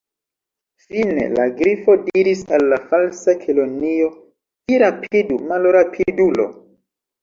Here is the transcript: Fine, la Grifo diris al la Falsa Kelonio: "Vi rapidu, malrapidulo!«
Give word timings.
Fine, 0.85 1.25
la 1.39 1.45
Grifo 1.59 1.97
diris 2.07 2.43
al 2.59 2.67
la 2.73 2.81
Falsa 2.89 3.37
Kelonio: 3.45 4.11
"Vi 4.67 4.83
rapidu, 4.89 5.43
malrapidulo!« 5.55 6.53